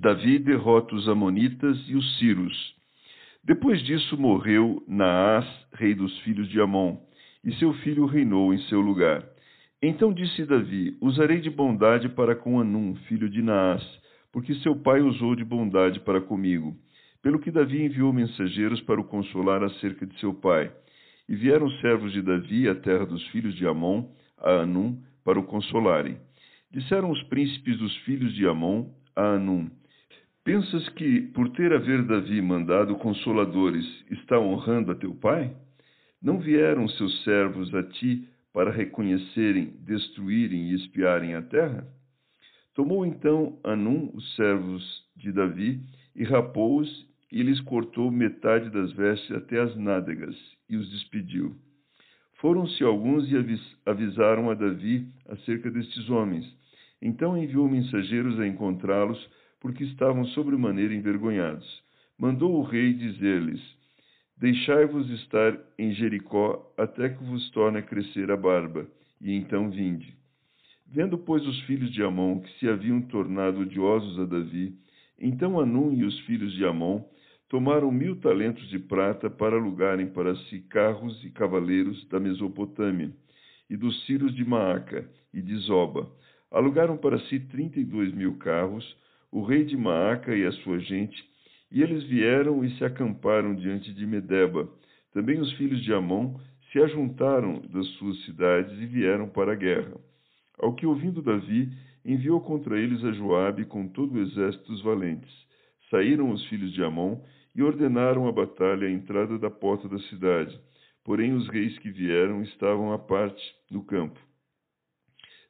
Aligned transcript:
Davi 0.00 0.38
derrota 0.38 0.94
os 0.94 1.08
amonitas 1.08 1.76
e 1.88 1.96
os 1.96 2.18
ciros. 2.18 2.54
Depois 3.42 3.82
disso 3.82 4.16
morreu 4.16 4.80
Naás, 4.86 5.44
rei 5.72 5.92
dos 5.92 6.16
filhos 6.20 6.48
de 6.48 6.60
Amon, 6.60 6.98
e 7.44 7.52
seu 7.54 7.72
filho 7.78 8.06
reinou 8.06 8.54
em 8.54 8.58
seu 8.68 8.80
lugar. 8.80 9.28
Então 9.82 10.12
disse 10.12 10.44
Davi: 10.44 10.96
Usarei 11.00 11.40
de 11.40 11.50
bondade 11.50 12.08
para 12.10 12.36
com 12.36 12.60
Anum, 12.60 12.94
filho 13.08 13.28
de 13.28 13.42
Naás, 13.42 13.82
porque 14.32 14.54
seu 14.60 14.76
pai 14.76 15.00
usou 15.00 15.34
de 15.34 15.44
bondade 15.44 15.98
para 15.98 16.20
comigo. 16.20 16.76
Pelo 17.20 17.40
que 17.40 17.50
Davi 17.50 17.82
enviou 17.82 18.12
mensageiros 18.12 18.80
para 18.82 19.00
o 19.00 19.04
consolar 19.04 19.64
acerca 19.64 20.06
de 20.06 20.16
seu 20.20 20.32
pai. 20.32 20.70
E 21.28 21.34
vieram 21.34 21.66
os 21.66 21.80
servos 21.80 22.12
de 22.12 22.22
Davi 22.22 22.68
à 22.68 22.74
terra 22.76 23.04
dos 23.04 23.26
filhos 23.30 23.52
de 23.56 23.66
Amon, 23.66 24.04
a 24.38 24.60
Anum, 24.60 25.02
para 25.24 25.40
o 25.40 25.44
consolarem. 25.44 26.16
Disseram 26.70 27.10
os 27.10 27.20
príncipes 27.24 27.76
dos 27.78 27.96
filhos 28.04 28.32
de 28.36 28.46
Amon 28.46 28.96
a 29.16 29.34
Anum: 29.34 29.68
Pensas 30.48 30.88
que, 30.94 31.20
por 31.34 31.50
ter 31.50 31.74
a 31.74 31.78
ver 31.78 32.02
Davi 32.04 32.40
mandado 32.40 32.96
consoladores, 32.96 33.84
está 34.10 34.40
honrando 34.40 34.90
a 34.90 34.94
teu 34.94 35.14
pai? 35.14 35.54
Não 36.22 36.38
vieram 36.38 36.88
seus 36.88 37.22
servos 37.22 37.74
a 37.74 37.82
ti 37.82 38.26
para 38.50 38.70
reconhecerem, 38.70 39.74
destruírem 39.80 40.70
e 40.70 40.74
espiarem 40.74 41.34
a 41.34 41.42
terra? 41.42 41.86
Tomou 42.74 43.04
então 43.04 43.58
Anum 43.62 44.10
os 44.14 44.36
servos 44.36 45.04
de 45.14 45.32
Davi 45.32 45.82
e 46.16 46.24
rapou-os 46.24 47.06
e 47.30 47.42
lhes 47.42 47.60
cortou 47.60 48.10
metade 48.10 48.70
das 48.70 48.90
vestes 48.94 49.30
até 49.36 49.60
as 49.60 49.76
nádegas 49.76 50.34
e 50.66 50.78
os 50.78 50.90
despediu. 50.90 51.54
Foram-se 52.40 52.82
alguns 52.82 53.30
e 53.30 53.36
avisaram 53.84 54.48
a 54.48 54.54
Davi 54.54 55.12
acerca 55.28 55.70
destes 55.70 56.08
homens. 56.08 56.50
Então 57.02 57.36
enviou 57.36 57.68
mensageiros 57.68 58.40
a 58.40 58.46
encontrá-los, 58.46 59.28
porque 59.60 59.84
estavam 59.84 60.24
sobremaneira 60.26 60.94
envergonhados. 60.94 61.82
Mandou 62.18 62.56
o 62.56 62.62
rei 62.62 62.92
dizer-lhes: 62.92 63.60
Deixai-vos 64.36 65.10
estar 65.10 65.58
em 65.78 65.92
Jericó 65.92 66.72
até 66.76 67.08
que 67.08 67.24
vos 67.24 67.50
torne 67.50 67.78
a 67.78 67.82
crescer 67.82 68.30
a 68.30 68.36
barba, 68.36 68.86
e 69.20 69.34
então 69.34 69.70
vinde. 69.70 70.16
Vendo, 70.86 71.18
pois, 71.18 71.46
os 71.46 71.60
filhos 71.62 71.92
de 71.92 72.02
Amon 72.02 72.40
que 72.40 72.58
se 72.58 72.68
haviam 72.68 73.02
tornado 73.02 73.60
odiosos 73.60 74.18
a 74.18 74.24
Davi, 74.24 74.74
então 75.18 75.60
Anum 75.60 75.92
e 75.92 76.04
os 76.04 76.18
filhos 76.20 76.52
de 76.54 76.64
Amon 76.64 77.02
tomaram 77.48 77.90
mil 77.90 78.16
talentos 78.16 78.68
de 78.68 78.78
prata 78.78 79.28
para 79.28 79.56
alugarem 79.56 80.06
para 80.06 80.36
si 80.36 80.60
carros 80.60 81.24
e 81.24 81.30
cavaleiros 81.30 82.06
da 82.08 82.20
Mesopotâmia, 82.20 83.10
e 83.68 83.76
dos 83.76 84.06
Círios 84.06 84.34
de 84.34 84.44
Maaca 84.44 85.08
e 85.32 85.42
de 85.42 85.56
Zoba. 85.58 86.10
Alugaram 86.50 86.96
para 86.96 87.18
si 87.26 87.40
trinta 87.40 87.78
e 87.80 87.84
dois 87.84 88.14
mil 88.14 88.36
carros, 88.36 88.96
o 89.30 89.42
rei 89.42 89.64
de 89.64 89.76
Maaca 89.76 90.34
e 90.34 90.44
a 90.44 90.52
sua 90.52 90.78
gente, 90.78 91.22
e 91.70 91.82
eles 91.82 92.04
vieram 92.04 92.64
e 92.64 92.70
se 92.76 92.84
acamparam 92.84 93.54
diante 93.54 93.92
de 93.92 94.06
Medeba. 94.06 94.68
Também 95.12 95.38
os 95.40 95.52
filhos 95.54 95.82
de 95.82 95.92
Amon 95.92 96.38
se 96.72 96.78
ajuntaram 96.80 97.60
das 97.68 97.86
suas 97.98 98.22
cidades 98.24 98.72
e 98.78 98.86
vieram 98.86 99.28
para 99.28 99.52
a 99.52 99.56
guerra. 99.56 99.98
Ao 100.58 100.74
que 100.74 100.86
ouvindo 100.86 101.22
Davi, 101.22 101.70
enviou 102.04 102.40
contra 102.40 102.78
eles 102.78 103.04
a 103.04 103.12
Joabe 103.12 103.64
com 103.64 103.86
todo 103.88 104.14
o 104.14 104.20
exército 104.20 104.72
dos 104.72 104.82
valentes. 104.82 105.30
Saíram 105.90 106.30
os 106.30 106.44
filhos 106.46 106.72
de 106.72 106.82
Amon 106.82 107.20
e 107.54 107.62
ordenaram 107.62 108.26
a 108.26 108.32
batalha 108.32 108.86
à 108.86 108.90
entrada 108.90 109.38
da 109.38 109.50
porta 109.50 109.88
da 109.88 109.98
cidade. 110.00 110.58
Porém, 111.04 111.32
os 111.32 111.48
reis 111.48 111.78
que 111.78 111.90
vieram 111.90 112.42
estavam 112.42 112.92
à 112.92 112.98
parte 112.98 113.42
no 113.70 113.82
campo. 113.84 114.18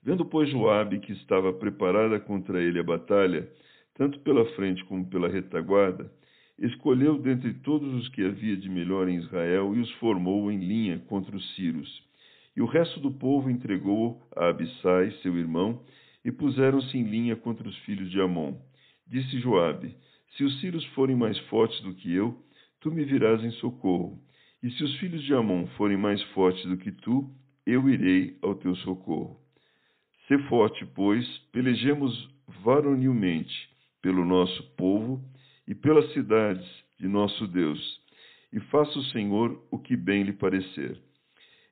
Vendo, 0.02 0.24
pois, 0.24 0.48
Joabe 0.48 1.00
que 1.00 1.12
estava 1.12 1.52
preparada 1.52 2.20
contra 2.20 2.62
ele 2.62 2.78
a 2.78 2.84
batalha, 2.84 3.48
tanto 3.98 4.20
pela 4.20 4.44
frente 4.54 4.82
como 4.84 5.04
pela 5.10 5.28
retaguarda, 5.28 6.10
escolheu 6.56 7.18
dentre 7.18 7.52
todos 7.54 7.92
os 7.94 8.08
que 8.10 8.24
havia 8.24 8.56
de 8.56 8.70
melhor 8.70 9.08
em 9.08 9.16
Israel 9.16 9.74
e 9.74 9.80
os 9.80 9.90
formou 9.94 10.50
em 10.50 10.58
linha 10.58 11.00
contra 11.00 11.36
os 11.36 11.54
Círios. 11.54 12.02
E 12.56 12.62
o 12.62 12.66
resto 12.66 13.00
do 13.00 13.10
povo 13.10 13.50
entregou 13.50 14.22
a 14.34 14.48
Abissai, 14.48 15.10
seu 15.22 15.36
irmão, 15.36 15.82
e 16.24 16.30
puseram-se 16.30 16.96
em 16.96 17.02
linha 17.02 17.36
contra 17.36 17.68
os 17.68 17.76
filhos 17.78 18.10
de 18.10 18.20
Amon. 18.20 18.54
Disse 19.06 19.38
Joabe: 19.40 19.94
se 20.36 20.44
os 20.44 20.60
sírios 20.60 20.84
forem 20.86 21.16
mais 21.16 21.38
fortes 21.48 21.80
do 21.82 21.94
que 21.94 22.12
eu, 22.12 22.36
tu 22.80 22.92
me 22.92 23.04
virás 23.04 23.42
em 23.42 23.50
socorro. 23.52 24.20
E 24.62 24.70
se 24.70 24.84
os 24.84 24.94
filhos 24.96 25.22
de 25.24 25.34
Amon 25.34 25.66
forem 25.76 25.96
mais 25.96 26.22
fortes 26.34 26.64
do 26.66 26.76
que 26.76 26.92
tu, 26.92 27.28
eu 27.66 27.88
irei 27.88 28.36
ao 28.42 28.54
teu 28.54 28.74
socorro. 28.76 29.40
Se 30.26 30.38
forte, 30.48 30.84
pois, 30.94 31.26
pelejemos 31.52 32.28
varonilmente 32.62 33.77
pelo 34.02 34.24
nosso 34.24 34.62
povo 34.76 35.20
e 35.66 35.74
pelas 35.74 36.12
cidades 36.12 36.66
de 36.98 37.06
nosso 37.06 37.46
Deus, 37.46 38.00
e 38.52 38.60
faça 38.60 38.98
o 38.98 39.04
Senhor 39.04 39.62
o 39.70 39.78
que 39.78 39.96
bem 39.96 40.22
lhe 40.22 40.32
parecer. 40.32 41.00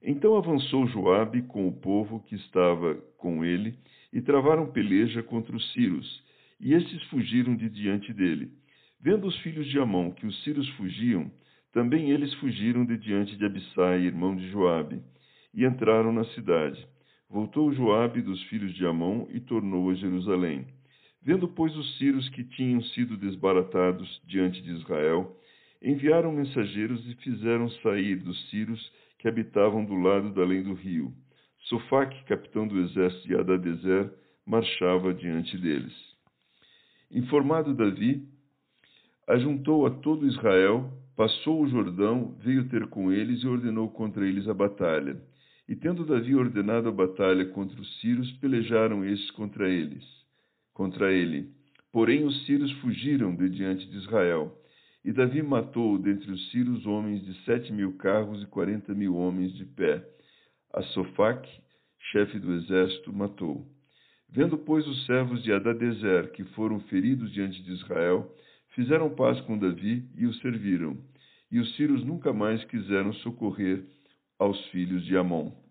Então 0.02 0.36
avançou 0.36 0.86
Joabe 0.86 1.42
com 1.42 1.66
o 1.66 1.72
povo 1.72 2.20
que 2.20 2.36
estava 2.36 2.94
com 3.18 3.44
ele, 3.44 3.74
e 4.12 4.20
travaram 4.20 4.72
peleja 4.72 5.22
contra 5.22 5.54
os 5.54 5.72
sírios, 5.72 6.22
e 6.60 6.72
estes 6.72 7.02
fugiram 7.04 7.56
de 7.56 7.68
diante 7.68 8.12
dele. 8.12 8.50
Vendo 9.00 9.26
os 9.26 9.36
filhos 9.40 9.66
de 9.66 9.78
Amon 9.78 10.10
que 10.10 10.26
os 10.26 10.42
sírios 10.42 10.68
fugiam, 10.70 11.30
também 11.72 12.10
eles 12.10 12.32
fugiram 12.34 12.84
de 12.84 12.96
diante 12.96 13.36
de 13.36 13.44
Abissai, 13.44 14.00
irmão 14.00 14.34
de 14.34 14.48
Joabe, 14.48 15.02
e 15.52 15.64
entraram 15.64 16.12
na 16.12 16.24
cidade. 16.26 16.86
Voltou 17.28 17.72
Joabe 17.72 18.22
dos 18.22 18.42
filhos 18.44 18.74
de 18.74 18.86
Amon 18.86 19.26
e 19.30 19.40
tornou 19.40 19.90
a 19.90 19.94
Jerusalém. 19.94 20.66
Vendo, 21.26 21.48
pois, 21.48 21.76
os 21.76 21.98
sírios 21.98 22.28
que 22.28 22.44
tinham 22.44 22.80
sido 22.80 23.16
desbaratados 23.16 24.22
diante 24.28 24.62
de 24.62 24.70
Israel, 24.70 25.36
enviaram 25.82 26.30
mensageiros 26.30 27.04
e 27.04 27.16
fizeram 27.16 27.68
sair 27.82 28.14
dos 28.14 28.48
sírios 28.48 28.92
que 29.18 29.26
habitavam 29.26 29.84
do 29.84 29.96
lado 29.96 30.32
da 30.32 30.42
além 30.42 30.62
do 30.62 30.72
rio. 30.72 31.12
Sofaque, 31.64 32.22
capitão 32.26 32.68
do 32.68 32.78
exército 32.78 33.26
de 33.26 33.34
Adadezer, 33.34 34.08
marchava 34.46 35.12
diante 35.12 35.58
deles. 35.58 35.92
Informado 37.10 37.74
Davi, 37.74 38.22
ajuntou 39.26 39.84
a 39.84 39.90
todo 39.90 40.28
Israel, 40.28 40.88
passou 41.16 41.60
o 41.60 41.68
Jordão, 41.68 42.36
veio 42.38 42.68
ter 42.68 42.86
com 42.86 43.10
eles 43.10 43.42
e 43.42 43.48
ordenou 43.48 43.90
contra 43.90 44.24
eles 44.24 44.46
a 44.46 44.54
batalha. 44.54 45.20
E 45.68 45.74
tendo 45.74 46.06
Davi 46.06 46.36
ordenado 46.36 46.88
a 46.88 46.92
batalha 46.92 47.46
contra 47.46 47.80
os 47.80 48.00
sírios, 48.00 48.30
pelejaram 48.34 49.04
estes 49.04 49.32
contra 49.32 49.68
eles, 49.68 50.04
contra 50.76 51.10
ele. 51.10 51.48
Porém 51.90 52.24
os 52.24 52.44
sírios 52.44 52.70
fugiram 52.80 53.34
de 53.34 53.48
diante 53.48 53.88
de 53.88 53.96
Israel. 53.96 54.54
E 55.02 55.10
Davi 55.10 55.42
matou 55.42 55.98
dentre 55.98 56.30
os 56.30 56.50
sírios 56.50 56.84
homens 56.84 57.24
de 57.24 57.32
sete 57.44 57.72
mil 57.72 57.96
carros 57.96 58.42
e 58.42 58.46
quarenta 58.46 58.94
mil 58.94 59.16
homens 59.16 59.54
de 59.54 59.64
pé. 59.64 60.04
A 60.74 60.82
Sofaque, 60.82 61.50
chefe 62.12 62.38
do 62.38 62.52
exército, 62.52 63.10
matou. 63.10 63.66
Vendo, 64.28 64.58
pois, 64.58 64.86
os 64.86 65.06
servos 65.06 65.42
de 65.42 65.50
Adadezer 65.50 66.32
que 66.32 66.44
foram 66.44 66.80
feridos 66.80 67.32
diante 67.32 67.62
de 67.62 67.72
Israel, 67.72 68.30
fizeram 68.74 69.08
paz 69.14 69.40
com 69.42 69.56
Davi 69.56 70.04
e 70.14 70.26
o 70.26 70.34
serviram. 70.34 70.98
E 71.50 71.58
os 71.58 71.74
sírios 71.76 72.04
nunca 72.04 72.34
mais 72.34 72.62
quiseram 72.64 73.14
socorrer 73.14 73.82
aos 74.38 74.62
filhos 74.66 75.06
de 75.06 75.16
Amon. 75.16 75.52